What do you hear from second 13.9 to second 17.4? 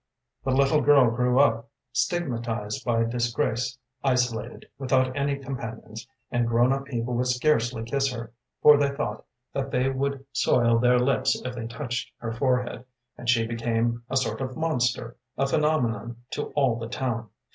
a sort of monster, a phenomenon to all the town.